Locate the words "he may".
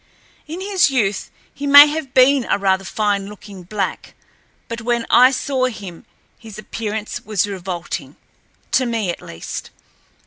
1.53-1.85